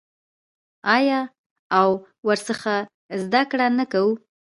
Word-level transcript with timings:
آیا 0.95 1.19
او 1.79 1.89
ورڅخه 2.27 2.77
زده 3.21 3.41
کړه 3.51 3.67
نه 3.79 3.85
کوو؟ 3.91 4.11